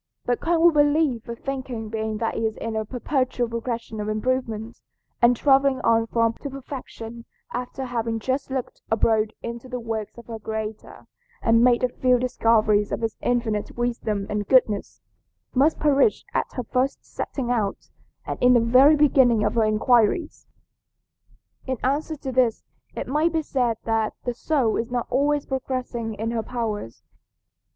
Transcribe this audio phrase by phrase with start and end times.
[0.25, 4.81] But can we believe a thinking being that is in a perpetual progress of improvement,
[5.21, 10.17] and traveling on from perfection to perfection after having just looked abroad into the works
[10.17, 11.05] of her Creator
[11.43, 15.01] and made a few discoveries of his infinite wisdom and goodness,
[15.53, 17.91] must perish at her first setting out
[18.25, 20.47] and in the very beginning of her inquiries?"
[21.67, 22.63] In answer to this
[22.95, 27.03] it may be said that the soul is not always progressing in her powers.